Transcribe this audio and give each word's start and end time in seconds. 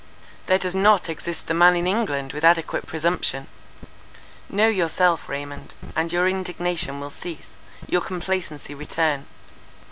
There 0.47 0.57
does 0.57 0.73
not 0.73 1.09
exist 1.09 1.45
the 1.45 1.53
man 1.53 1.75
in 1.75 1.85
England 1.85 2.33
with 2.33 2.43
adequate 2.43 2.87
presumption. 2.87 3.45
Know 4.49 4.67
yourself, 4.67 5.29
Raymond, 5.29 5.75
and 5.95 6.11
your 6.11 6.27
indignation 6.27 6.99
will 6.99 7.11
cease; 7.11 7.51
your 7.87 8.01
complacency 8.01 8.73
return. 8.73 9.27